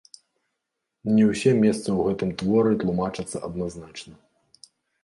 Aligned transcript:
Не 1.17 1.27
ўсе 1.31 1.51
месцы 1.65 1.83
ў 1.91 1.99
гэтым 2.09 2.29
творы 2.41 2.71
тлумачацца 2.87 3.37
адназначна. 3.51 4.13